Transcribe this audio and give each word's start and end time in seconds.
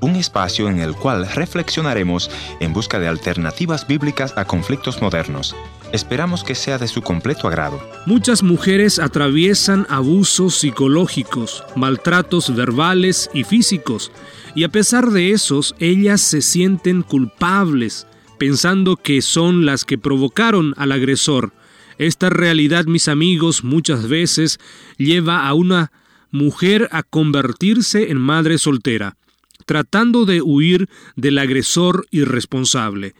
Un 0.00 0.16
espacio 0.16 0.68
en 0.68 0.80
el 0.80 0.96
cual 0.96 1.28
reflexionaremos 1.32 2.28
en 2.58 2.72
busca 2.72 2.98
de 2.98 3.06
alternativas 3.06 3.86
bíblicas 3.86 4.34
a 4.36 4.46
conflictos 4.46 5.00
modernos. 5.00 5.54
Esperamos 5.92 6.42
que 6.42 6.56
sea 6.56 6.76
de 6.76 6.88
su 6.88 7.02
completo 7.02 7.46
agrado. 7.46 7.80
Muchas 8.06 8.42
mujeres 8.42 8.98
atraviesan 8.98 9.86
abusos 9.88 10.56
psicológicos, 10.56 11.62
maltratos 11.76 12.52
verbales 12.56 13.30
y 13.32 13.44
físicos, 13.44 14.10
y 14.56 14.64
a 14.64 14.70
pesar 14.70 15.10
de 15.10 15.30
esos, 15.30 15.76
ellas 15.78 16.20
se 16.20 16.42
sienten 16.42 17.02
culpables, 17.02 18.08
pensando 18.38 18.96
que 18.96 19.22
son 19.22 19.66
las 19.66 19.84
que 19.84 19.98
provocaron 19.98 20.74
al 20.76 20.90
agresor. 20.90 21.52
Esta 21.98 22.28
realidad, 22.28 22.86
mis 22.86 23.06
amigos, 23.06 23.62
muchas 23.62 24.08
veces 24.08 24.58
lleva 24.98 25.46
a 25.46 25.54
una 25.54 25.92
mujer 26.36 26.88
a 26.92 27.02
convertirse 27.02 28.10
en 28.10 28.18
madre 28.18 28.58
soltera, 28.58 29.16
tratando 29.64 30.24
de 30.24 30.42
huir 30.42 30.88
del 31.16 31.38
agresor 31.38 32.06
irresponsable. 32.10 33.14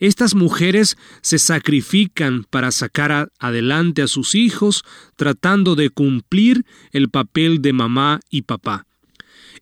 Estas 0.00 0.34
mujeres 0.34 0.96
se 1.20 1.38
sacrifican 1.38 2.44
para 2.50 2.72
sacar 2.72 3.30
adelante 3.38 4.02
a 4.02 4.08
sus 4.08 4.34
hijos, 4.34 4.82
tratando 5.14 5.76
de 5.76 5.90
cumplir 5.90 6.64
el 6.90 7.08
papel 7.08 7.62
de 7.62 7.72
mamá 7.72 8.18
y 8.28 8.42
papá. 8.42 8.86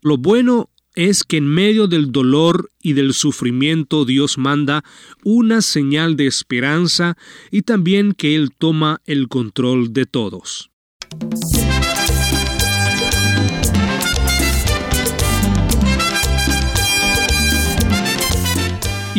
Lo 0.01 0.17
bueno 0.17 0.71
es 0.95 1.25
que 1.25 1.37
en 1.37 1.47
medio 1.47 1.89
del 1.89 2.11
dolor 2.11 2.71
y 2.83 2.95
del 2.95 3.13
sufrimiento 3.13 4.05
Dios 4.05 4.39
manda 4.39 4.83
una 5.25 5.61
señal 5.61 6.17
de 6.17 6.27
esperanza 6.27 7.17
y 7.51 7.63
también 7.63 8.13
que 8.13 8.35
Él 8.35 8.51
toma 8.57 9.01
el 9.05 9.29
control 9.29 9.93
de 9.93 10.07
todos. 10.07 10.71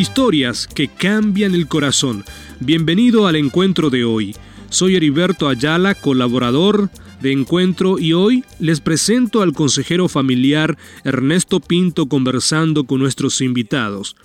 Historias 0.02 0.66
que 0.66 0.88
cambian 0.88 1.54
el 1.54 1.68
corazón. 1.68 2.26
Bienvenido 2.60 3.28
al 3.28 3.36
encuentro 3.36 3.92
de 3.92 4.04
hoy. 4.04 4.36
Soy 4.72 4.96
Heriberto 4.96 5.48
Ayala, 5.48 5.94
colaborador 5.94 6.90
de 7.22 7.32
Encuentro 7.32 8.00
y 8.00 8.14
hoy 8.14 8.44
les 8.58 8.82
presento 8.82 9.44
al 9.44 9.54
consejero 9.54 10.10
familiar 10.10 10.76
Ernesto 11.04 11.60
Pinto 11.60 12.08
conversando 12.08 12.86
con 12.86 13.00
nuestros 13.00 13.42
invitados. 13.42 14.16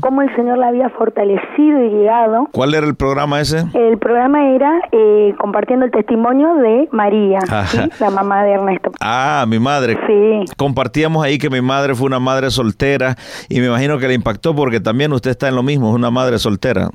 cómo 0.02 0.22
el 0.22 0.36
Señor 0.36 0.58
la 0.58 0.68
había 0.68 0.90
fortalecido 0.90 1.82
y 1.82 1.90
guiado. 1.90 2.50
¿Cuál 2.52 2.74
era 2.74 2.86
el 2.86 2.96
programa 2.96 3.40
ese? 3.40 3.64
El 3.74 3.98
programa 3.98 4.50
era 4.50 4.82
eh, 4.92 5.34
compartiendo 5.40 5.86
el 5.86 5.92
testimonio 5.92 6.56
de 6.56 6.90
María, 6.92 7.40
la 8.00 8.10
mamá 8.10 8.44
de 8.44 8.52
Ernesto. 8.52 8.92
Ah, 9.00 9.46
mi 9.48 9.60
madre. 9.60 9.98
Sí. 10.06 10.46
Compartíamos 10.58 11.24
ahí 11.24 11.38
que 11.38 11.50
mi 11.50 11.62
madre 11.62 11.96
fue 11.96 12.08
una 12.08 12.20
madre 12.20 12.50
soltera 12.50 13.16
y 13.48 13.62
me 13.62 13.68
imagino 13.68 13.98
que 13.98 14.10
le 14.10 14.16
impactó 14.16 14.54
porque 14.54 14.82
también 14.82 15.14
usted 15.14 15.32
está 15.32 15.48
en 15.48 15.56
lo 15.56 15.64
mismo, 15.64 15.90
es 15.90 15.96
una 15.96 16.12
madre 16.12 16.38
soltera. 16.38 16.90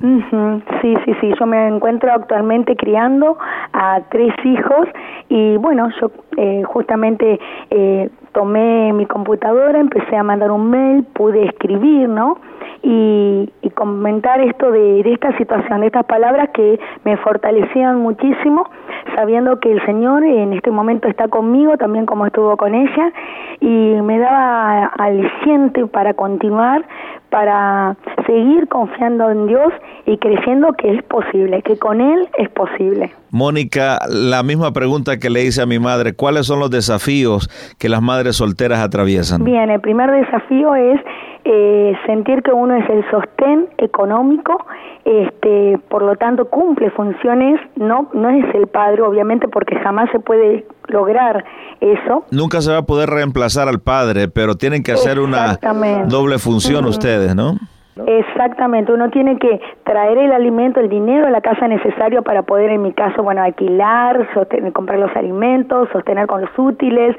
Sí, 0.81 0.93
sí, 1.03 1.13
sí. 1.19 1.33
Yo 1.39 1.45
me 1.47 1.67
encuentro 1.67 2.11
actualmente 2.13 2.75
criando 2.75 3.37
a 3.73 4.01
tres 4.11 4.33
hijos 4.43 4.87
y 5.29 5.57
bueno, 5.57 5.89
yo 5.99 6.11
eh, 6.37 6.63
justamente 6.63 7.39
eh, 7.69 8.09
tomé 8.31 8.91
mi 8.93 9.05
computadora, 9.05 9.79
empecé 9.79 10.15
a 10.15 10.23
mandar 10.23 10.51
un 10.51 10.69
mail, 10.69 11.03
pude 11.13 11.45
escribir, 11.45 12.09
¿no? 12.09 12.37
Y, 12.83 13.51
comentar 13.75 14.39
esto 14.39 14.71
de, 14.71 15.03
de, 15.03 15.11
esta 15.11 15.37
situación, 15.37 15.81
de 15.81 15.87
estas 15.87 16.05
palabras 16.05 16.49
que 16.53 16.79
me 17.03 17.17
fortalecían 17.17 17.99
muchísimo, 17.99 18.69
sabiendo 19.15 19.59
que 19.59 19.69
el 19.69 19.85
Señor 19.85 20.23
en 20.23 20.53
este 20.53 20.71
momento 20.71 21.09
está 21.09 21.27
conmigo, 21.27 21.75
también 21.77 22.05
como 22.05 22.25
estuvo 22.25 22.55
con 22.55 22.73
ella, 22.73 23.11
y 23.59 23.67
me 24.01 24.17
daba 24.17 24.85
aliciente 24.97 25.85
para 25.87 26.13
continuar, 26.13 26.85
para 27.29 27.97
seguir 28.25 28.67
confiando 28.67 29.29
en 29.29 29.47
Dios 29.47 29.71
y 30.05 30.17
creyendo 30.17 30.73
que 30.73 30.95
es 30.95 31.03
posible, 31.03 31.61
que 31.61 31.77
con 31.77 32.01
Él 32.01 32.27
es 32.37 32.49
posible. 32.49 33.11
Mónica, 33.31 33.99
la 34.09 34.43
misma 34.43 34.71
pregunta 34.71 35.17
que 35.17 35.29
le 35.29 35.43
hice 35.43 35.61
a 35.61 35.65
mi 35.65 35.79
madre, 35.79 36.13
¿cuáles 36.13 36.45
son 36.45 36.59
los 36.59 36.69
desafíos 36.69 37.49
que 37.77 37.89
las 37.89 38.01
madres 38.01 38.37
solteras 38.37 38.79
atraviesan? 38.79 39.43
Bien, 39.43 39.69
el 39.69 39.81
primer 39.81 40.11
desafío 40.11 40.75
es 40.75 40.99
eh, 41.43 41.93
sentir 42.05 42.41
que 42.41 42.51
uno 42.51 42.75
es 42.75 42.89
el 42.89 43.03
sostén 43.11 43.67
económico, 43.77 44.65
este, 45.03 45.79
por 45.89 46.01
lo 46.01 46.15
tanto 46.15 46.45
cumple 46.45 46.89
funciones, 46.91 47.59
no, 47.75 48.09
no 48.13 48.29
es 48.29 48.45
el 48.55 48.67
padre, 48.67 49.01
obviamente, 49.01 49.47
porque 49.47 49.75
jamás 49.75 50.09
se 50.11 50.19
puede 50.19 50.65
lograr 50.87 51.45
eso. 51.81 52.25
Nunca 52.31 52.61
se 52.61 52.71
va 52.71 52.79
a 52.79 52.85
poder 52.85 53.09
reemplazar 53.09 53.67
al 53.67 53.79
padre, 53.79 54.27
pero 54.27 54.55
tienen 54.55 54.81
que 54.81 54.93
hacer 54.93 55.19
una 55.19 55.59
doble 56.07 56.39
función 56.39 56.85
ustedes, 56.85 57.35
¿no? 57.35 57.57
Exactamente, 58.05 58.91
uno 58.91 59.09
tiene 59.09 59.37
que 59.37 59.61
traer 59.85 60.17
el 60.17 60.33
alimento, 60.33 60.81
el 60.81 60.89
dinero 60.89 61.27
a 61.27 61.29
la 61.29 61.39
casa 61.39 61.65
necesario 61.67 62.23
para 62.23 62.41
poder, 62.41 62.69
en 62.71 62.81
mi 62.81 62.91
caso, 62.91 63.23
bueno, 63.23 63.41
alquilar, 63.41 64.27
sostener, 64.33 64.73
comprar 64.73 64.99
los 64.99 65.15
alimentos, 65.15 65.87
sostener 65.93 66.27
con 66.27 66.41
los 66.41 66.49
útiles, 66.57 67.15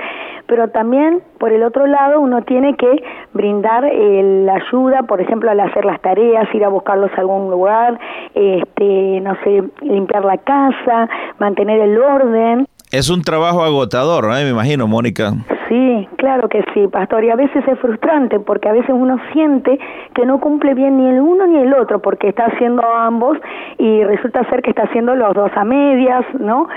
pero 0.47 0.69
también, 0.69 1.23
por 1.39 1.51
el 1.53 1.63
otro 1.63 1.87
lado, 1.87 2.21
uno 2.21 2.43
tiene 2.43 2.77
que 2.77 3.03
brindar 3.33 3.87
eh, 3.87 4.43
la 4.45 4.57
ayuda, 4.57 5.05
por 5.05 5.23
ejemplo, 5.23 5.51
al 5.51 5.61
hacer 5.61 5.87
las 5.87 6.01
tareas, 6.03 6.47
ir 6.55 6.65
a 6.65 6.69
buscarlos 6.69 7.11
a 7.17 7.21
algún 7.23 7.51
lugar, 7.51 7.99
este, 8.35 9.21
no 9.23 9.35
sé, 9.45 9.63
limpiar 9.81 10.27
la 10.27 10.37
casa, 10.37 11.09
mantener 11.39 11.81
el 11.81 11.99
orden. 11.99 12.67
Es 12.93 13.09
un 13.09 13.23
trabajo 13.23 13.65
agotador, 13.65 14.25
¿no? 14.25 14.35
me 14.35 14.51
imagino, 14.51 14.87
Mónica. 14.87 15.33
Sí, 15.69 16.09
claro 16.17 16.49
que 16.49 16.65
sí, 16.73 16.87
pastor, 16.87 17.25
y 17.25 17.31
a 17.31 17.37
veces 17.37 17.67
es 17.67 17.79
frustrante 17.81 18.39
porque 18.39 18.69
a 18.69 18.73
veces 18.73 18.91
uno 18.91 19.19
siente 19.33 19.79
que 20.15 20.25
no 20.25 20.41
cumple 20.41 20.75
bien 20.75 20.99
ni 20.99 21.09
el 21.09 21.21
uno 21.21 21.47
ni 21.47 21.59
el 21.59 21.75
otro 21.75 22.01
porque 22.01 22.29
está 22.29 22.47
haciendo 22.47 22.83
ambos 22.85 23.37
y 23.79 24.05
resulta 24.05 24.49
ser 24.49 24.63
que 24.63 24.71
está 24.71 24.85
haciendo 24.85 25.15
los 25.17 25.35
dos 25.35 25.51
a 25.57 25.65
medias, 25.65 26.25
¿no? 26.39 26.69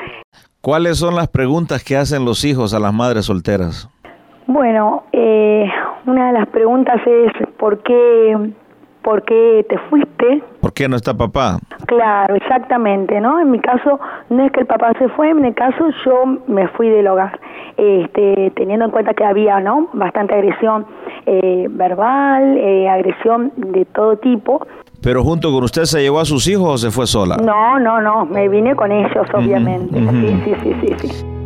¿Cuáles 0.61 0.97
son 0.97 1.15
las 1.15 1.27
preguntas 1.27 1.83
que 1.83 1.97
hacen 1.97 2.25
los 2.25 2.43
hijos 2.43 2.73
a 2.73 2.79
las 2.79 2.93
madres 2.93 3.25
solteras? 3.25 3.89
Bueno, 4.47 5.03
eh, 5.11 5.69
una 6.05 6.27
de 6.27 6.33
las 6.33 6.47
preguntas 6.47 6.99
es 7.05 7.31
¿por 7.57 7.83
qué 7.83 8.35
¿por 9.03 9.23
qué 9.23 9.65
te 9.69 9.77
fuiste? 9.89 10.43
¿Por 10.61 10.73
qué 10.73 10.87
no 10.87 10.95
está 10.95 11.13
papá? 11.13 11.59
Claro, 11.87 12.35
exactamente, 12.35 13.19
¿no? 13.21 13.39
En 13.39 13.51
mi 13.51 13.59
caso 13.59 13.99
no 14.29 14.45
es 14.45 14.51
que 14.51 14.61
el 14.61 14.65
papá 14.65 14.91
se 14.99 15.07
fue, 15.09 15.29
en 15.29 15.41
mi 15.41 15.53
caso 15.53 15.89
yo 16.05 16.25
me 16.47 16.67
fui 16.69 16.89
del 16.89 17.07
hogar, 17.07 17.39
este, 17.79 18.51
teniendo 18.55 18.85
en 18.85 18.91
cuenta 18.91 19.13
que 19.13 19.23
había, 19.23 19.59
¿no? 19.59 19.89
Bastante 19.93 20.33
agresión 20.35 20.85
eh, 21.25 21.67
verbal, 21.69 22.57
eh, 22.57 22.89
agresión 22.89 23.53
de 23.55 23.85
todo 23.85 24.17
tipo. 24.17 24.65
¿Pero 25.01 25.23
junto 25.23 25.51
con 25.51 25.63
usted 25.63 25.83
se 25.83 26.01
llevó 26.01 26.19
a 26.19 26.25
sus 26.25 26.47
hijos 26.47 26.69
o 26.69 26.77
se 26.77 26.91
fue 26.91 27.07
sola? 27.07 27.37
No, 27.37 27.79
no, 27.79 28.01
no, 28.01 28.25
me 28.25 28.49
vine 28.49 28.75
con 28.75 28.91
ellos, 28.91 29.27
obviamente. 29.33 29.97
sí, 29.97 30.41
sí, 30.43 30.73
sí, 30.81 30.95
sí. 30.97 31.07
sí. 31.07 31.38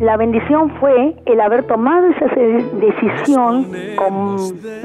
La 0.00 0.16
bendición 0.16 0.70
fue 0.78 1.14
el 1.24 1.40
haber 1.40 1.64
tomado 1.64 2.06
esa 2.08 2.26
decisión 2.26 3.66
con, 3.96 4.36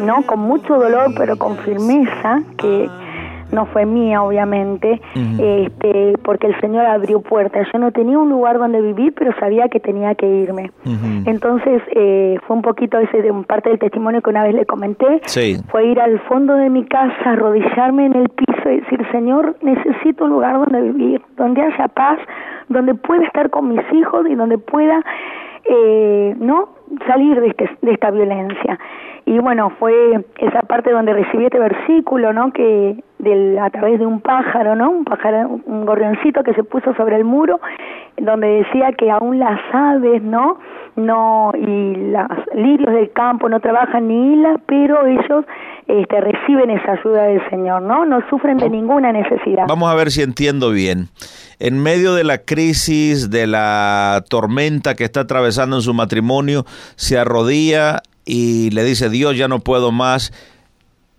¿no? 0.06 0.22
con 0.26 0.40
mucho 0.40 0.76
dolor, 0.76 1.14
pero 1.18 1.38
con 1.38 1.58
firmeza, 1.58 2.42
que 2.58 2.90
no 3.52 3.66
fue 3.66 3.86
mía 3.86 4.24
obviamente, 4.24 5.02
este, 5.14 6.18
porque 6.24 6.48
el 6.48 6.60
Señor 6.62 6.86
abrió 6.86 7.22
puertas. 7.22 7.68
Yo 7.74 7.80
no 7.80 7.92
tenía 7.92 8.18
un 8.18 8.30
lugar 8.30 8.58
donde 8.58 8.82
vivir, 8.82 9.14
pero 9.14 9.34
sabía 9.40 9.68
que 9.68 9.80
tenía 9.80 10.16
que 10.16 10.28
irme. 10.28 10.72
Entonces 11.26 11.82
eh, 11.96 12.38
fue 12.48 12.56
un 12.56 12.62
poquito 12.62 12.98
ese 13.00 13.22
de 13.22 13.34
parte 13.46 13.70
del 13.70 13.80
testimonio 13.80 14.22
que 14.22 14.30
una 14.30 14.44
vez 14.44 14.56
le 14.56 14.66
comenté, 14.66 15.22
fue 15.70 15.88
ir 15.88 16.00
al 16.00 16.20
fondo 16.22 16.56
de 16.56 16.70
mi 16.70 16.86
casa, 16.86 17.14
arrodillarme 17.26 18.06
en 18.06 18.16
el 18.16 18.30
piso 18.30 18.51
y 18.70 18.82
decir, 18.82 19.06
Señor, 19.12 19.56
necesito 19.62 20.26
un 20.26 20.32
lugar 20.32 20.58
donde 20.58 20.82
vivir, 20.92 21.22
donde 21.38 21.62
haya 21.62 21.88
paz, 21.88 22.20
donde 22.70 22.94
pueda 22.96 23.26
estar 23.26 23.50
con 23.50 23.70
mis 23.70 23.82
hijos 23.94 24.26
y 24.30 24.36
donde 24.36 24.58
pueda 24.58 25.02
eh, 25.66 26.36
no 26.40 26.70
salir 27.08 27.40
de, 27.40 27.48
este, 27.48 27.70
de 27.82 27.92
esta 27.92 28.12
violencia. 28.12 28.80
Y 29.26 29.40
bueno, 29.40 29.70
fue 29.80 30.26
esa 30.40 30.62
parte 30.62 30.92
donde 30.92 31.14
recibí 31.14 31.46
este 31.46 31.60
versículo, 31.60 32.34
¿no? 32.34 32.52
Que 32.52 33.04
del, 33.22 33.58
a 33.60 33.70
través 33.70 34.00
de 34.00 34.06
un 34.06 34.20
pájaro, 34.20 34.76
¿no? 34.76 34.90
Un 34.90 35.06
pájaro, 35.06 35.62
un 35.66 35.86
gorrioncito 35.86 36.44
que 36.44 36.54
se 36.54 36.64
puso 36.64 36.94
sobre 36.96 37.16
el 37.16 37.24
muro, 37.24 37.60
donde 38.18 38.48
decía 38.48 38.92
que 38.94 39.10
aún 39.12 39.40
las 39.40 39.60
aves, 39.74 40.22
¿no? 40.22 40.60
No, 40.96 41.52
y 41.56 41.96
los 41.96 42.28
lirios 42.54 42.94
del 42.94 43.12
campo 43.14 43.48
no 43.48 43.60
trabajan 43.60 44.08
ni 44.08 44.34
hilas, 44.34 44.60
pero 44.66 45.06
ellos 45.08 45.46
este, 45.88 46.20
reciben 46.20 46.70
esa 46.70 46.94
ayuda 46.94 47.24
del 47.24 47.42
Señor, 47.50 47.82
¿no? 47.84 48.06
No 48.06 48.20
sufren 48.30 48.58
de 48.58 48.70
ninguna 48.70 49.12
necesidad. 49.12 49.66
Vamos 49.68 49.90
a 49.90 49.96
ver 49.96 50.12
si 50.12 50.22
entiendo 50.22 50.72
bien. 50.72 51.08
En 51.60 51.82
medio 51.82 52.14
de 52.14 52.24
la 52.24 52.40
crisis, 52.40 53.30
de 53.30 53.48
la 53.48 54.24
tormenta 54.30 54.96
que 54.96 55.04
está 55.04 55.22
atravesando 55.22 55.78
en 55.78 55.82
su 55.82 55.94
matrimonio, 55.94 56.66
se 56.96 57.18
arrodilla 57.18 58.02
y 58.26 58.72
le 58.72 58.84
dice, 58.84 59.10
Dios, 59.10 59.38
ya 59.38 59.48
no 59.48 59.60
puedo 59.60 59.92
más. 59.92 60.34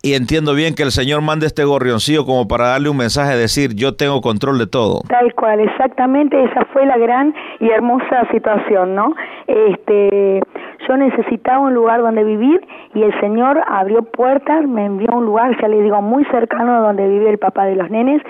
Y 0.05 0.15
entiendo 0.15 0.55
bien 0.55 0.75
que 0.75 0.83
el 0.83 0.91
Señor 0.91 1.23
manda 1.23 1.47
este 1.47 1.63
gorrioncillo 1.63 2.27
como 2.27 2.49
para 2.49 2.71
darle 2.71 2.89
un 2.89 2.97
mensaje, 2.97 3.37
decir, 3.37 3.77
yo 3.77 3.95
tengo 3.95 4.21
control 4.21 4.59
de 4.59 4.67
todo. 4.67 5.03
Tal 5.07 5.33
cual, 5.35 5.61
exactamente, 5.61 6.43
esa 6.43 6.65
fue 6.73 6.85
la 6.87 6.99
gran 6.99 7.33
y 7.61 7.69
hermosa 7.71 8.29
situación, 8.33 8.97
¿no? 8.97 9.15
Este, 9.47 10.43
yo 10.89 10.97
necesitaba 10.97 11.61
un 11.61 11.75
lugar 11.75 12.01
donde 12.01 12.25
vivir 12.25 12.67
y 12.95 13.03
el 13.05 13.19
Señor 13.21 13.63
abrió 13.69 14.03
puertas, 14.03 14.67
me 14.67 14.87
envió 14.87 15.09
a 15.13 15.19
un 15.19 15.25
lugar, 15.25 15.57
ya 15.63 15.69
le 15.69 15.81
digo, 15.81 16.03
muy 16.03 16.25
cercano 16.33 16.75
a 16.75 16.81
donde 16.81 17.07
vive 17.09 17.31
el 17.31 17.39
papá 17.39 17.67
de 17.67 17.77
los 17.77 17.89
nenes, 17.89 18.23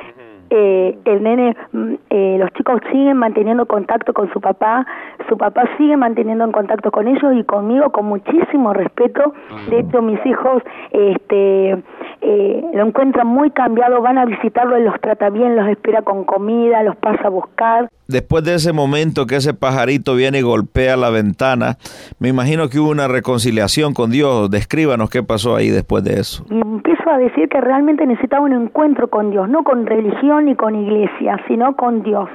eh, 0.55 0.99
el 1.07 1.23
nene, 1.23 1.57
mm, 1.73 1.95
eh, 2.11 2.37
los 2.39 2.53
chicos 2.53 2.79
siguen 2.91 3.17
manteniendo 3.17 3.65
contacto 3.65 4.13
con 4.13 4.31
su 4.35 4.41
papá, 4.41 4.87
su 5.27 5.39
papá 5.39 5.65
sigue 5.79 5.97
manteniendo 5.97 6.45
en 6.45 6.53
contacto 6.53 6.91
con 6.91 7.09
ellos 7.09 7.33
y 7.35 7.43
conmigo 7.45 7.91
con 7.91 8.05
muchísimo 8.05 8.75
respeto. 8.75 9.33
De 9.71 9.79
hecho, 9.79 10.03
mis 10.03 10.25
hijos 10.27 10.63
este, 10.91 11.83
eh, 12.21 12.65
lo 12.75 12.87
encuentran 12.87 13.29
muy 13.29 13.51
cambiado, 13.53 14.03
van 14.03 14.19
a 14.19 14.27
visitarlo, 14.27 14.79
los 14.79 15.01
trata 15.01 15.31
bien, 15.31 15.57
los 15.57 15.67
espera 15.69 16.03
con 16.03 16.25
comida, 16.25 16.83
los 16.83 16.97
pasa 16.97 17.29
a 17.29 17.31
buscar. 17.31 17.89
Después 18.09 18.45
de 18.45 18.55
ese 18.55 18.73
momento 18.73 19.27
que 19.27 19.37
ese 19.37 19.55
pajarito 19.55 20.15
viene 20.15 20.41
y 20.41 20.43
golpea 20.43 20.97
la 20.97 21.11
ventana, 21.11 21.77
me 22.19 22.29
imagino 22.29 22.69
que 22.69 22.79
hubo 22.79 22.91
una 22.91 23.09
reconciliación 23.09 23.95
con 23.95 24.11
Dios. 24.11 24.51
Descríbanos 24.51 25.09
qué 25.09 25.23
pasó 25.23 25.57
ahí 25.57 25.71
después 25.71 26.05
de 26.05 26.21
eso. 26.21 26.45
Y 26.51 26.61
empiezo 26.61 27.09
a 27.09 27.19
decir 27.19 27.49
que 27.49 27.61
realmente 27.61 28.05
necesitaba 28.07 28.45
un 28.45 28.53
encuentro 28.53 29.09
con 29.09 29.31
Dios, 29.31 29.49
no 29.49 29.63
con 29.63 29.87
religión 29.87 30.47
ni 30.47 30.57
con 30.57 30.75
iglesia, 30.75 31.41
sino 31.49 31.77
con 31.77 32.03
Dios. 32.03 32.29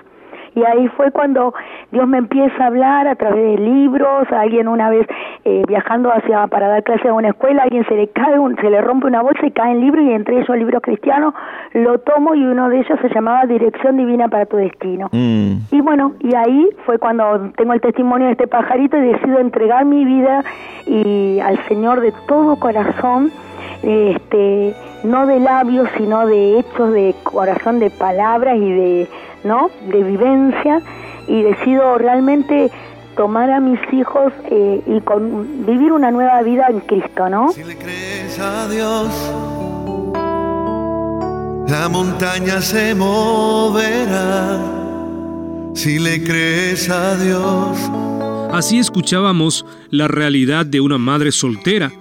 Y 0.58 0.66
ahí 0.66 0.88
fue 0.98 1.12
cuando 1.12 1.54
Dios 1.92 2.08
me 2.08 2.18
empieza 2.18 2.64
a 2.64 2.68
hablar 2.68 3.08
a 3.08 3.16
través 3.16 3.44
de 3.44 3.64
libros, 3.64 4.28
alguien 4.32 4.68
una 4.68 4.90
vez 4.90 5.06
eh, 5.46 5.62
viajando 5.68 6.12
hacia 6.12 6.48
para 6.48 6.68
dar 6.68 6.84
clase 6.84 7.10
a 7.10 7.14
una 7.14 7.30
escuela, 7.30 7.62
alguien 7.62 7.86
se 7.86 7.94
le 7.94 8.08
cae, 8.08 8.34
se 8.60 8.70
le 8.72 8.82
rompe 8.82 9.06
una 9.06 9.22
bolsa 9.22 9.46
y 9.46 9.52
cae 9.52 9.74
en 9.74 9.82
libro 9.82 10.02
y 10.02 10.12
entre 10.12 10.40
esos 10.40 10.58
libros 10.58 10.82
cristianos 10.82 11.36
lo 11.74 12.00
tomo 12.00 12.34
y 12.34 12.44
uno 12.44 12.70
de 12.70 12.80
ellos 12.80 13.00
se 13.04 13.10
llamaba 13.10 13.46
Dirección 13.46 13.98
Divina 13.98 14.30
para 14.30 14.48
tu 14.48 14.58
Destino. 14.58 15.10
Mm. 15.12 15.58
Y 15.70 15.82
bueno, 15.82 16.14
y 16.22 16.34
ahí 16.34 16.68
fue 16.88 16.98
cuando 16.98 17.52
tengo 17.56 17.74
el 17.74 17.82
testimonio 17.82 18.26
de 18.26 18.32
este 18.32 18.48
pajarito 18.48 18.98
y 18.98 19.02
decido 19.02 19.38
entregar 19.38 19.86
mi 19.86 20.06
vida 20.06 20.44
y 20.88 21.40
al 21.40 21.64
Señor 21.68 22.02
de 22.02 22.14
todo 22.28 22.56
corazón 22.56 23.32
este, 23.84 24.76
no 25.04 25.26
de 25.28 25.40
labios, 25.40 25.90
sino 25.98 26.26
de 26.26 26.60
hechos, 26.60 26.94
de 26.94 27.16
corazón, 27.24 27.80
de 27.80 27.90
palabras 27.90 28.58
y 28.58 28.72
de, 28.72 29.08
¿no? 29.44 29.70
De 29.90 30.04
vivencia 30.04 30.82
y 31.28 31.42
decido 31.42 31.98
realmente 31.98 32.72
tomar 33.16 33.50
a 33.50 33.60
mis 33.60 33.80
hijos 33.92 34.32
eh, 34.50 34.82
y 34.86 35.02
con, 35.02 35.66
vivir 35.66 35.92
una 35.92 36.12
nueva 36.12 36.42
vida 36.44 36.68
en 36.70 36.80
Cristo, 36.82 37.30
¿no? 37.30 37.52
Si 37.52 37.64
le 37.64 37.76
crees 37.78 38.40
a 38.40 38.68
Dios, 38.70 39.10
la 41.68 41.90
montaña 41.90 42.62
se 42.62 42.96
moverá. 42.96 44.60
Si 45.74 46.00
le 46.00 46.24
crees 46.24 46.90
a 46.90 47.16
Dios. 47.18 47.78
Así 48.52 48.80
escuchábamos 48.80 49.66
la 49.92 50.08
realidad 50.08 50.66
de 50.66 50.82
una 50.82 50.98
madre 50.98 51.32
soltera 51.32 51.92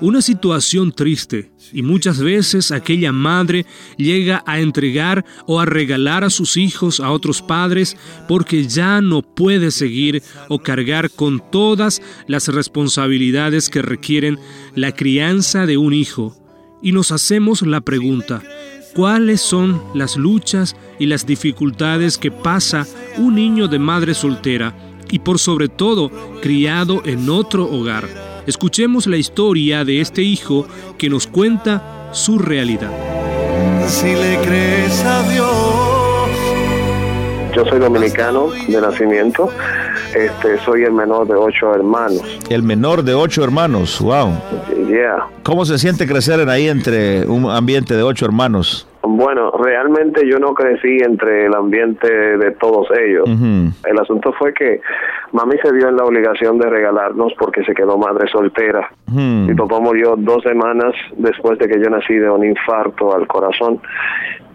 una 0.00 0.22
situación 0.22 0.92
triste 0.92 1.52
y 1.72 1.82
muchas 1.82 2.20
veces 2.20 2.70
aquella 2.72 3.12
madre 3.12 3.66
llega 3.96 4.42
a 4.46 4.60
entregar 4.60 5.24
o 5.46 5.60
a 5.60 5.66
regalar 5.66 6.24
a 6.24 6.30
sus 6.30 6.56
hijos 6.56 7.00
a 7.00 7.10
otros 7.10 7.42
padres 7.42 7.96
porque 8.28 8.66
ya 8.66 9.00
no 9.00 9.22
puede 9.22 9.70
seguir 9.70 10.22
o 10.48 10.58
cargar 10.58 11.10
con 11.10 11.42
todas 11.50 12.02
las 12.26 12.48
responsabilidades 12.48 13.68
que 13.68 13.82
requieren 13.82 14.38
la 14.74 14.92
crianza 14.92 15.66
de 15.66 15.76
un 15.76 15.92
hijo. 15.92 16.36
Y 16.82 16.92
nos 16.92 17.12
hacemos 17.12 17.62
la 17.62 17.80
pregunta, 17.80 18.42
¿cuáles 18.94 19.40
son 19.40 19.82
las 19.94 20.16
luchas 20.16 20.76
y 20.98 21.06
las 21.06 21.24
dificultades 21.26 22.18
que 22.18 22.30
pasa 22.30 22.86
un 23.16 23.36
niño 23.36 23.68
de 23.68 23.78
madre 23.78 24.14
soltera 24.14 24.76
y 25.10 25.20
por 25.20 25.38
sobre 25.38 25.68
todo 25.68 26.10
criado 26.42 27.02
en 27.06 27.30
otro 27.30 27.64
hogar? 27.64 28.33
Escuchemos 28.46 29.06
la 29.06 29.16
historia 29.16 29.84
de 29.84 30.00
este 30.00 30.22
hijo 30.22 30.66
que 30.98 31.08
nos 31.08 31.26
cuenta 31.26 32.10
su 32.12 32.38
realidad. 32.38 32.90
Si 33.86 34.12
le 34.14 34.38
crees 34.42 35.04
a 35.04 35.22
Dios. 35.30 35.54
Yo 37.56 37.64
soy 37.64 37.78
dominicano 37.78 38.48
de 38.68 38.80
nacimiento. 38.80 39.48
Este, 40.14 40.58
soy 40.64 40.82
el 40.82 40.92
menor 40.92 41.26
de 41.26 41.34
ocho 41.34 41.74
hermanos. 41.74 42.22
El 42.48 42.62
menor 42.62 43.02
de 43.02 43.14
ocho 43.14 43.42
hermanos, 43.42 44.00
wow. 44.00 44.32
Yeah. 44.88 45.26
¿Cómo 45.42 45.64
se 45.64 45.78
siente 45.78 46.06
crecer 46.06 46.48
ahí 46.48 46.68
entre 46.68 47.26
un 47.26 47.50
ambiente 47.50 47.96
de 47.96 48.02
ocho 48.02 48.26
hermanos? 48.26 48.86
Bueno, 49.16 49.52
realmente 49.52 50.28
yo 50.28 50.38
no 50.40 50.54
crecí 50.54 50.98
entre 50.98 51.46
el 51.46 51.54
ambiente 51.54 52.08
de 52.36 52.50
todos 52.52 52.88
ellos. 52.98 53.28
El 53.28 53.98
asunto 54.00 54.32
fue 54.32 54.52
que 54.52 54.80
mami 55.32 55.56
se 55.62 55.72
vio 55.72 55.88
en 55.88 55.96
la 55.96 56.04
obligación 56.04 56.58
de 56.58 56.68
regalarnos 56.68 57.32
porque 57.38 57.64
se 57.64 57.74
quedó 57.74 57.96
madre 57.96 58.28
soltera. 58.28 58.90
Y 59.16 59.54
papá 59.54 59.78
murió 59.78 60.16
dos 60.16 60.42
semanas 60.42 60.94
después 61.16 61.58
de 61.58 61.68
que 61.68 61.80
yo 61.80 61.90
nací 61.90 62.14
de 62.14 62.28
un 62.28 62.44
infarto 62.44 63.14
al 63.14 63.26
corazón 63.28 63.80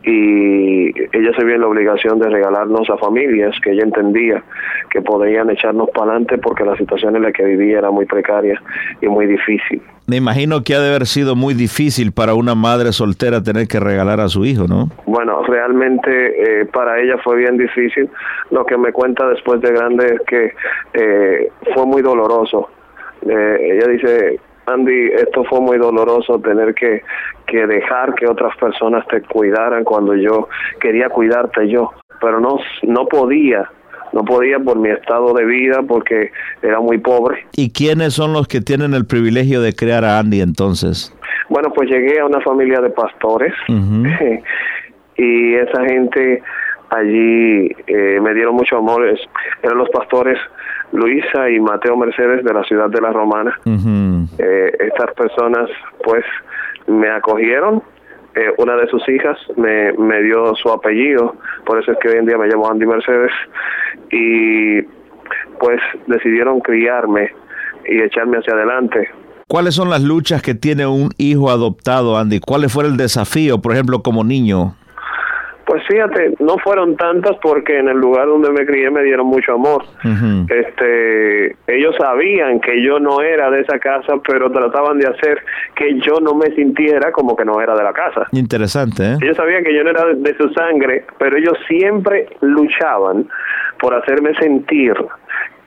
y 0.03 0.89
ella 1.11 1.31
se 1.37 1.43
vio 1.43 1.55
en 1.55 1.61
la 1.61 1.67
obligación 1.67 2.19
de 2.19 2.29
regalarnos 2.29 2.89
a 2.89 2.97
familias 2.97 3.55
que 3.61 3.71
ella 3.71 3.83
entendía 3.83 4.43
que 4.89 5.01
podían 5.01 5.49
echarnos 5.49 5.89
para 5.89 6.11
adelante 6.11 6.37
porque 6.37 6.63
la 6.63 6.75
situación 6.77 7.15
en 7.15 7.23
la 7.23 7.31
que 7.31 7.43
vivía 7.43 7.79
era 7.79 7.91
muy 7.91 8.05
precaria 8.05 8.61
y 9.01 9.07
muy 9.07 9.25
difícil. 9.25 9.81
Me 10.07 10.15
imagino 10.15 10.63
que 10.63 10.73
ha 10.73 10.79
de 10.79 10.89
haber 10.89 11.05
sido 11.05 11.35
muy 11.35 11.53
difícil 11.53 12.11
para 12.11 12.33
una 12.33 12.55
madre 12.55 12.93
soltera 12.93 13.43
tener 13.43 13.67
que 13.67 13.79
regalar 13.79 14.19
a 14.19 14.27
su 14.27 14.43
hijo, 14.43 14.65
¿no? 14.67 14.89
Bueno, 15.05 15.43
realmente 15.43 16.61
eh, 16.61 16.65
para 16.65 16.99
ella 16.99 17.17
fue 17.23 17.37
bien 17.37 17.57
difícil. 17.57 18.09
Lo 18.49 18.65
que 18.65 18.75
me 18.75 18.91
cuenta 18.91 19.27
después 19.27 19.61
de 19.61 19.71
grande 19.71 20.15
es 20.15 20.21
que 20.25 20.53
eh, 20.93 21.51
fue 21.75 21.85
muy 21.85 22.01
doloroso. 22.01 22.69
Eh, 23.21 23.73
ella 23.73 23.87
dice 23.87 24.39
Andy, 24.73 25.07
esto 25.13 25.43
fue 25.45 25.61
muy 25.61 25.77
doloroso 25.77 26.39
tener 26.39 26.73
que, 26.73 27.03
que 27.45 27.65
dejar 27.67 28.15
que 28.15 28.27
otras 28.27 28.55
personas 28.57 29.05
te 29.07 29.21
cuidaran 29.21 29.83
cuando 29.83 30.15
yo 30.15 30.47
quería 30.79 31.09
cuidarte 31.09 31.67
yo, 31.67 31.91
pero 32.21 32.39
no, 32.39 32.57
no 32.83 33.05
podía 33.07 33.69
no 34.11 34.23
podía 34.23 34.59
por 34.59 34.79
mi 34.79 34.89
estado 34.89 35.33
de 35.33 35.45
vida 35.45 35.81
porque 35.87 36.31
era 36.61 36.79
muy 36.79 36.97
pobre. 36.97 37.45
¿Y 37.55 37.71
quiénes 37.71 38.13
son 38.13 38.33
los 38.33 38.47
que 38.47 38.61
tienen 38.61 38.93
el 38.93 39.05
privilegio 39.05 39.61
de 39.61 39.73
crear 39.73 40.03
a 40.03 40.19
Andy 40.19 40.41
entonces? 40.41 41.15
Bueno, 41.49 41.71
pues 41.73 41.89
llegué 41.89 42.19
a 42.19 42.25
una 42.25 42.41
familia 42.41 42.79
de 42.79 42.89
pastores 42.89 43.53
y 45.17 45.53
esa 45.55 45.83
gente 45.85 46.41
allí 46.89 47.71
eh, 47.87 48.19
me 48.21 48.33
dieron 48.33 48.55
mucho 48.55 48.77
amor. 48.77 49.05
Eran 49.61 49.77
los 49.77 49.89
pastores 49.89 50.37
Luisa 50.91 51.49
y 51.49 51.59
Mateo 51.59 51.95
Mercedes 51.97 52.43
de 52.43 52.53
la 52.53 52.63
ciudad 52.63 52.89
de 52.89 53.01
La 53.01 53.11
Romana. 53.11 53.59
Eh, 53.65 54.71
estas 54.79 55.13
personas 55.13 55.69
pues 56.03 56.23
me 56.87 57.09
acogieron. 57.09 57.83
Eh, 58.35 58.53
una 58.57 58.75
de 58.75 58.87
sus 58.87 59.07
hijas 59.09 59.37
me, 59.57 59.91
me 59.93 60.21
dio 60.21 60.55
su 60.55 60.69
apellido, 60.69 61.35
por 61.65 61.81
eso 61.81 61.91
es 61.91 61.97
que 61.99 62.09
hoy 62.09 62.17
en 62.17 62.25
día 62.27 62.37
me 62.37 62.47
llamo 62.47 62.69
Andy 62.69 62.85
Mercedes. 62.85 63.31
Y 64.11 64.81
pues 65.59 65.79
decidieron 66.07 66.59
criarme 66.61 67.31
y 67.87 68.01
echarme 68.01 68.37
hacia 68.37 68.53
adelante. 68.53 69.09
¿Cuáles 69.47 69.73
son 69.73 69.89
las 69.89 70.03
luchas 70.03 70.41
que 70.41 70.53
tiene 70.53 70.85
un 70.85 71.09
hijo 71.17 71.49
adoptado, 71.49 72.17
Andy? 72.17 72.39
¿Cuál 72.39 72.69
fue 72.69 72.85
el 72.85 72.97
desafío, 72.97 73.59
por 73.59 73.73
ejemplo, 73.73 74.03
como 74.03 74.23
niño? 74.23 74.75
Pues 75.69 75.83
fíjate, 75.87 76.33
no 76.39 76.57
fueron 76.57 76.97
tantas 76.97 77.35
porque 77.43 77.77
en 77.77 77.89
el 77.89 77.97
lugar 77.97 78.25
donde 78.25 78.49
me 78.49 78.65
crié 78.65 78.89
me 78.89 79.03
dieron 79.03 79.27
mucho 79.27 79.53
amor. 79.53 79.83
Este, 80.49 81.55
ellos 81.67 81.95
sabían 81.95 82.59
que 82.59 82.81
yo 82.81 82.99
no 82.99 83.21
era 83.21 83.51
de 83.51 83.61
esa 83.61 83.77
casa, 83.77 84.15
pero 84.27 84.51
trataban 84.51 84.97
de 84.97 85.05
hacer 85.05 85.43
que 85.75 85.99
yo 85.99 86.19
no 86.23 86.33
me 86.33 86.47
sintiera 86.55 87.11
como 87.11 87.35
que 87.35 87.45
no 87.45 87.61
era 87.61 87.75
de 87.75 87.83
la 87.83 87.93
casa. 87.93 88.25
Interesante, 88.31 89.03
¿eh? 89.03 89.17
Ellos 89.21 89.37
sabían 89.37 89.63
que 89.63 89.75
yo 89.75 89.83
no 89.83 89.91
era 89.91 90.05
de 90.05 90.35
su 90.37 90.49
sangre, 90.53 91.05
pero 91.19 91.37
ellos 91.37 91.55
siempre 91.67 92.25
luchaban 92.41 93.29
por 93.79 93.93
hacerme 93.93 94.33
sentir 94.39 94.95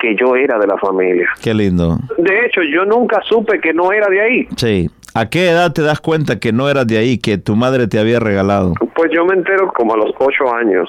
que 0.03 0.17
yo 0.17 0.35
era 0.35 0.59
de 0.59 0.67
la 0.67 0.77
familia. 0.79 1.29
Qué 1.43 1.55
lindo. 1.55 1.97
De 2.19 2.45
hecho, 2.45 2.61
yo 2.63 2.85
nunca 2.85 3.21
supe 3.23 3.61
que 3.61 3.73
no 3.73 3.93
era 3.93 4.09
de 4.09 4.21
ahí. 4.21 4.49
Sí. 4.57 4.91
¿A 5.15 5.29
qué 5.29 5.51
edad 5.51 5.73
te 5.73 5.83
das 5.83 6.01
cuenta 6.01 6.41
que 6.41 6.53
no 6.53 6.69
eras 6.69 6.89
de 6.89 6.99
ahí, 6.99 7.19
que 7.19 7.39
tu 7.39 7.55
madre 7.55 7.87
te 7.87 8.01
había 8.01 8.19
regalado? 8.19 8.75
Pues 8.97 9.13
yo 9.15 9.25
me 9.25 9.35
entero 9.35 9.71
como 9.73 9.95
a 9.95 9.97
los 9.99 10.11
ocho 10.19 10.53
años. 10.53 10.89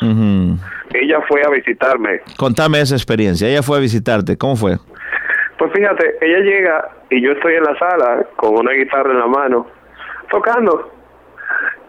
Ella 0.94 1.20
fue 1.28 1.44
a 1.46 1.50
visitarme. 1.50 2.22
Contame 2.38 2.82
esa 2.82 2.96
experiencia. 2.96 3.48
Ella 3.48 3.62
fue 3.62 3.78
a 3.78 3.82
visitarte. 3.82 4.36
¿Cómo 4.36 4.56
fue? 4.56 4.78
Pues 5.60 5.72
fíjate, 5.74 6.16
ella 6.22 6.40
llega 6.40 6.90
y 7.12 7.22
yo 7.22 7.34
estoy 7.34 7.54
en 7.54 7.64
la 7.64 7.78
sala 7.78 8.26
con 8.36 8.58
una 8.58 8.72
guitarra 8.72 9.12
en 9.12 9.20
la 9.20 9.28
mano, 9.28 9.68
tocando. 10.32 10.92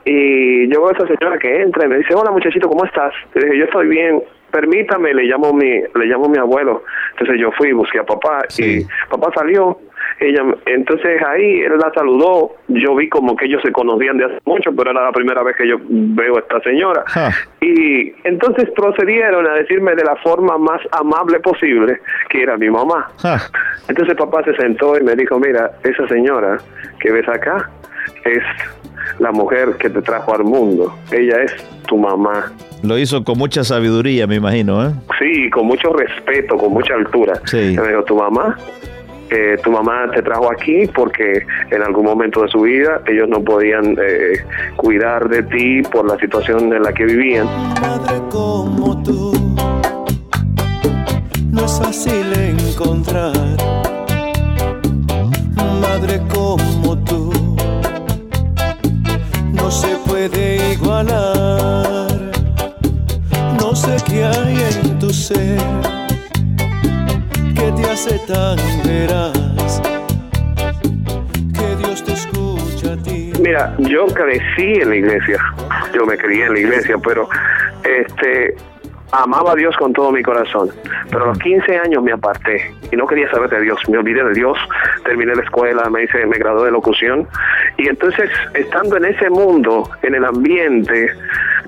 Y 0.04 0.68
yo 0.68 0.80
veo 0.82 0.90
a 0.90 0.92
esa 0.92 1.06
señora 1.06 1.38
que 1.38 1.62
entra 1.62 1.86
y 1.86 1.88
me 1.88 1.96
dice, 1.98 2.14
hola 2.14 2.30
muchachito, 2.30 2.68
¿cómo 2.68 2.84
estás? 2.84 3.14
Le 3.34 3.46
dije, 3.46 3.58
yo 3.58 3.64
estoy 3.64 3.88
bien, 3.88 4.22
permítame, 4.54 5.12
le 5.12 5.24
llamo 5.24 5.52
mi, 5.52 5.68
le 5.68 6.06
llamo 6.06 6.26
a 6.26 6.28
mi 6.28 6.38
abuelo. 6.38 6.84
Entonces 7.10 7.40
yo 7.40 7.50
fui, 7.58 7.72
busqué 7.72 7.98
a 7.98 8.04
papá 8.04 8.44
y 8.56 8.84
papá 9.10 9.32
salió. 9.34 9.76
Ella 10.20 10.44
entonces 10.66 11.20
ahí 11.26 11.62
él 11.62 11.76
la 11.76 11.90
saludó. 11.92 12.52
Yo 12.68 12.94
vi 12.94 13.08
como 13.08 13.34
que 13.34 13.46
ellos 13.46 13.60
se 13.64 13.72
conocían 13.72 14.16
de 14.16 14.26
hace 14.26 14.38
mucho 14.44 14.70
pero 14.76 14.92
era 14.92 15.02
la 15.02 15.10
primera 15.10 15.42
vez 15.42 15.56
que 15.56 15.66
yo 15.66 15.76
veo 15.80 16.36
a 16.36 16.38
esta 16.38 16.60
señora. 16.60 17.02
Y 17.60 18.12
entonces 18.22 18.70
procedieron 18.76 19.44
a 19.48 19.54
decirme 19.54 19.96
de 19.96 20.04
la 20.04 20.14
forma 20.16 20.56
más 20.56 20.80
amable 20.92 21.40
posible 21.40 21.98
que 22.28 22.42
era 22.42 22.56
mi 22.56 22.70
mamá. 22.70 23.10
Entonces 23.88 24.14
papá 24.16 24.44
se 24.44 24.54
sentó 24.54 24.96
y 24.96 25.02
me 25.02 25.16
dijo 25.16 25.40
mira 25.40 25.72
esa 25.82 26.06
señora 26.06 26.58
que 27.00 27.10
ves 27.10 27.28
acá 27.28 27.70
es 28.24 28.44
la 29.18 29.32
mujer 29.32 29.76
que 29.80 29.90
te 29.90 30.00
trajo 30.00 30.32
al 30.32 30.44
mundo. 30.44 30.96
Ella 31.10 31.42
es 31.42 31.52
tu 31.88 31.96
mamá 31.96 32.52
lo 32.82 32.98
hizo 32.98 33.24
con 33.24 33.38
mucha 33.38 33.64
sabiduría, 33.64 34.26
me 34.26 34.36
imagino, 34.36 34.86
¿eh? 34.86 34.92
Sí, 35.18 35.50
con 35.50 35.66
mucho 35.66 35.92
respeto, 35.92 36.56
con 36.56 36.72
mucha 36.72 36.94
altura. 36.94 37.40
Sí. 37.44 37.76
Me 37.76 37.88
dijo, 37.88 38.04
tu 38.04 38.16
mamá 38.16 38.56
eh, 39.30 39.56
tu 39.64 39.70
mamá 39.70 40.10
te 40.14 40.22
trajo 40.22 40.50
aquí 40.50 40.86
porque 40.94 41.44
en 41.70 41.82
algún 41.82 42.04
momento 42.04 42.42
de 42.42 42.48
su 42.48 42.60
vida 42.60 43.00
ellos 43.06 43.28
no 43.28 43.42
podían 43.42 43.96
eh, 44.00 44.44
cuidar 44.76 45.28
de 45.28 45.42
ti 45.44 45.82
por 45.90 46.06
la 46.06 46.16
situación 46.18 46.72
en 46.72 46.82
la 46.82 46.92
que 46.92 47.04
vivían. 47.04 47.46
Madre 47.80 48.20
como 48.30 49.02
tú, 49.02 49.32
no 51.50 51.64
es 51.64 51.78
fácil 51.80 52.32
encontrar. 52.38 53.32
Crecí 74.24 74.80
en 74.80 74.90
la 74.90 74.96
iglesia, 74.96 75.38
yo 75.94 76.06
me 76.06 76.16
crié 76.16 76.46
en 76.46 76.54
la 76.54 76.58
iglesia, 76.60 76.96
pero 77.02 77.28
este 77.84 78.54
amaba 79.12 79.52
a 79.52 79.54
Dios 79.54 79.76
con 79.76 79.92
todo 79.92 80.10
mi 80.10 80.22
corazón, 80.22 80.70
pero 81.10 81.24
a 81.24 81.26
los 81.28 81.38
15 81.38 81.78
años 81.78 82.02
me 82.02 82.12
aparté 82.12 82.74
y 82.90 82.96
no 82.96 83.06
quería 83.06 83.30
saber 83.30 83.48
de 83.50 83.60
Dios, 83.60 83.78
me 83.88 83.98
olvidé 83.98 84.24
de 84.24 84.34
Dios, 84.34 84.58
terminé 85.04 85.34
la 85.34 85.42
escuela, 85.42 85.88
me 85.88 86.04
hice, 86.04 86.26
me 86.26 86.38
gradué 86.38 86.66
de 86.66 86.72
locución. 86.72 87.28
Y 87.76 87.88
entonces 87.88 88.30
estando 88.54 88.96
en 88.96 89.04
ese 89.04 89.30
mundo, 89.30 89.88
en 90.02 90.14
el 90.14 90.24
ambiente, 90.24 91.10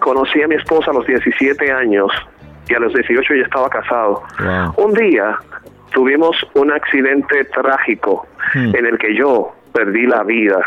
conocí 0.00 0.42
a 0.42 0.48
mi 0.48 0.56
esposa 0.56 0.90
a 0.90 0.94
los 0.94 1.06
17 1.06 1.70
años 1.70 2.10
y 2.68 2.74
a 2.74 2.80
los 2.80 2.92
18 2.92 3.34
ya 3.34 3.42
estaba 3.42 3.68
casado. 3.68 4.22
Un 4.76 4.94
día 4.94 5.38
tuvimos 5.92 6.36
un 6.54 6.72
accidente 6.72 7.44
trágico 7.44 8.26
en 8.54 8.86
el 8.86 8.98
que 8.98 9.14
yo 9.14 9.52
perdí 9.72 10.06
la 10.06 10.24
vida. 10.24 10.58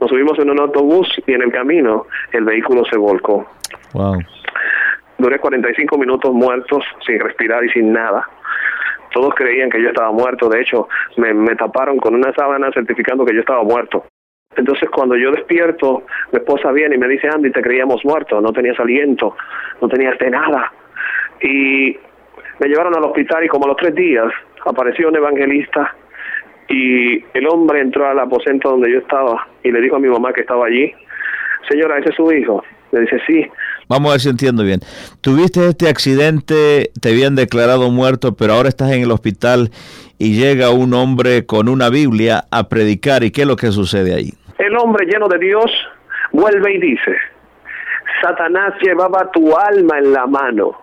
Nos 0.00 0.10
subimos 0.10 0.38
en 0.38 0.50
un 0.50 0.60
autobús 0.60 1.08
y 1.26 1.32
en 1.32 1.42
el 1.42 1.52
camino 1.52 2.06
el 2.32 2.44
vehículo 2.44 2.84
se 2.84 2.96
volcó. 2.96 3.46
Wow. 3.94 4.18
Duré 5.18 5.38
45 5.38 5.98
minutos 5.98 6.32
muertos, 6.32 6.84
sin 7.04 7.18
respirar 7.18 7.64
y 7.64 7.70
sin 7.70 7.92
nada. 7.92 8.28
Todos 9.12 9.34
creían 9.34 9.70
que 9.70 9.82
yo 9.82 9.88
estaba 9.88 10.12
muerto. 10.12 10.48
De 10.48 10.60
hecho, 10.60 10.88
me, 11.16 11.34
me 11.34 11.56
taparon 11.56 11.98
con 11.98 12.14
una 12.14 12.32
sábana 12.32 12.70
certificando 12.72 13.24
que 13.24 13.34
yo 13.34 13.40
estaba 13.40 13.64
muerto. 13.64 14.04
Entonces, 14.56 14.88
cuando 14.90 15.16
yo 15.16 15.32
despierto, 15.32 16.04
mi 16.32 16.38
esposa 16.38 16.72
viene 16.72 16.96
y 16.96 16.98
me 16.98 17.08
dice, 17.08 17.28
Andy, 17.28 17.50
te 17.50 17.62
creíamos 17.62 18.04
muerto, 18.04 18.40
no 18.40 18.52
tenías 18.52 18.78
aliento, 18.78 19.36
no 19.80 19.88
tenías 19.88 20.18
de 20.18 20.30
nada. 20.30 20.72
Y 21.40 21.96
me 22.58 22.68
llevaron 22.68 22.96
al 22.96 23.04
hospital 23.04 23.44
y 23.44 23.48
como 23.48 23.64
a 23.64 23.68
los 23.68 23.76
tres 23.76 23.94
días 23.94 24.32
apareció 24.64 25.08
un 25.08 25.16
evangelista 25.16 25.94
y 26.68 27.24
el 27.34 27.48
hombre 27.48 27.80
entró 27.80 28.06
al 28.08 28.18
aposento 28.18 28.70
donde 28.70 28.92
yo 28.92 28.98
estaba 28.98 29.46
y 29.68 29.72
le 29.72 29.80
dijo 29.82 29.96
a 29.96 30.00
mi 30.00 30.08
mamá 30.08 30.32
que 30.32 30.40
estaba 30.40 30.66
allí, 30.66 30.92
señora, 31.68 31.98
ese 31.98 32.10
es 32.10 32.16
su 32.16 32.32
hijo. 32.32 32.64
Le 32.90 33.00
dice, 33.00 33.20
sí. 33.26 33.46
Vamos 33.86 34.08
a 34.08 34.12
ver 34.12 34.20
si 34.20 34.28
entiendo 34.30 34.64
bien. 34.64 34.80
Tuviste 35.20 35.66
este 35.66 35.88
accidente, 35.88 36.90
te 37.00 37.10
habían 37.10 37.36
declarado 37.36 37.90
muerto, 37.90 38.34
pero 38.34 38.54
ahora 38.54 38.70
estás 38.70 38.92
en 38.92 39.02
el 39.02 39.10
hospital 39.10 39.70
y 40.18 40.40
llega 40.40 40.70
un 40.70 40.94
hombre 40.94 41.44
con 41.44 41.68
una 41.68 41.90
Biblia 41.90 42.44
a 42.50 42.68
predicar. 42.68 43.24
¿Y 43.24 43.30
qué 43.30 43.42
es 43.42 43.46
lo 43.46 43.56
que 43.56 43.66
sucede 43.68 44.14
ahí? 44.14 44.32
El 44.58 44.74
hombre 44.78 45.06
lleno 45.06 45.28
de 45.28 45.38
Dios 45.38 45.70
vuelve 46.32 46.74
y 46.74 46.80
dice, 46.80 47.16
Satanás 48.22 48.72
llevaba 48.80 49.30
tu 49.32 49.54
alma 49.54 49.98
en 49.98 50.12
la 50.12 50.26
mano, 50.26 50.80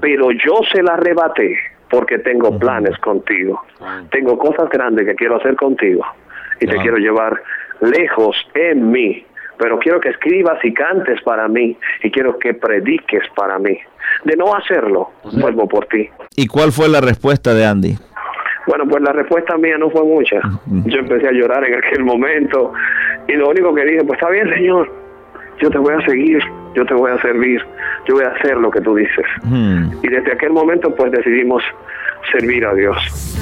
pero 0.00 0.30
yo 0.30 0.60
se 0.72 0.82
la 0.82 0.94
arrebaté 0.94 1.58
porque 1.90 2.18
tengo 2.18 2.58
planes 2.58 2.96
contigo. 2.98 3.62
Tengo 4.10 4.38
cosas 4.38 4.70
grandes 4.70 5.04
que 5.04 5.14
quiero 5.14 5.36
hacer 5.36 5.54
contigo 5.56 6.02
y 6.60 6.66
te 6.66 6.76
quiero 6.78 6.96
llevar 6.96 7.42
lejos 7.82 8.36
en 8.54 8.90
mí. 8.90 9.26
Pero 9.58 9.78
quiero 9.78 10.00
que 10.00 10.08
escribas 10.08 10.58
y 10.64 10.72
cantes 10.72 11.20
para 11.22 11.46
mí 11.46 11.76
y 12.02 12.10
quiero 12.10 12.38
que 12.38 12.54
prediques 12.54 13.22
para 13.36 13.58
mí. 13.58 13.78
De 14.24 14.34
no 14.36 14.54
hacerlo, 14.54 15.10
vuelvo 15.32 15.68
por 15.68 15.86
ti. 15.86 16.08
¿Y 16.36 16.46
cuál 16.46 16.72
fue 16.72 16.88
la 16.88 17.00
respuesta 17.00 17.54
de 17.54 17.66
Andy? 17.66 17.96
Bueno, 18.66 18.86
pues 18.88 19.02
la 19.02 19.12
respuesta 19.12 19.56
mía 19.56 19.76
no 19.78 19.90
fue 19.90 20.04
mucha. 20.04 20.40
Yo 20.66 21.00
empecé 21.00 21.28
a 21.28 21.32
llorar 21.32 21.64
en 21.64 21.74
aquel 21.74 22.04
momento 22.04 22.72
y 23.28 23.34
lo 23.34 23.50
único 23.50 23.74
que 23.74 23.84
dije, 23.84 24.04
pues 24.04 24.18
está 24.18 24.30
bien, 24.30 24.48
Señor, 24.54 24.90
yo 25.60 25.70
te 25.70 25.78
voy 25.78 25.94
a 25.94 26.04
seguir, 26.06 26.42
yo 26.74 26.84
te 26.84 26.94
voy 26.94 27.10
a 27.10 27.20
servir, 27.20 27.60
yo 28.06 28.14
voy 28.14 28.24
a 28.24 28.28
hacer 28.28 28.56
lo 28.56 28.70
que 28.70 28.80
tú 28.80 28.94
dices. 28.94 29.26
Y 30.02 30.08
desde 30.08 30.32
aquel 30.32 30.50
momento 30.50 30.94
pues 30.94 31.12
decidimos 31.12 31.62
servir 32.32 32.64
a 32.64 32.74
Dios. 32.74 33.41